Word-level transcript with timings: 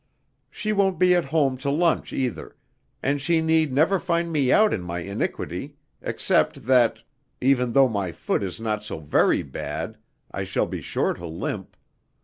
She 0.49 0.73
won't 0.73 0.97
be 0.97 1.13
at 1.13 1.25
home 1.25 1.57
to 1.57 1.69
lunch 1.69 2.11
either, 2.11 2.55
and 3.03 3.21
she 3.21 3.39
need 3.39 3.71
never 3.71 3.99
find 3.99 4.31
me 4.31 4.51
out 4.51 4.73
in 4.73 4.81
my 4.81 4.97
iniquity, 5.01 5.75
except 6.01 6.65
that 6.65 7.03
even 7.39 7.73
though 7.73 7.87
my 7.87 8.11
foot 8.11 8.41
is 8.41 8.59
not 8.59 8.81
so 8.81 8.97
very 8.97 9.43
bad 9.43 9.99
I 10.31 10.43
shall 10.43 10.65
be 10.65 10.81
sure 10.81 11.13
to 11.13 11.27
limp. 11.27 11.77